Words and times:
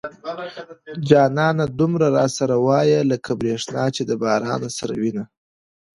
جانانه 1.07 1.65
دومره 1.79 2.07
را 2.15 2.25
سره 2.37 2.55
واي 2.65 2.93
لکه 3.11 3.31
بريښنا 3.39 3.85
چې 3.95 4.01
د 4.05 4.11
بارانه 4.21 4.69
سره 4.77 4.93
وينه 5.01 5.23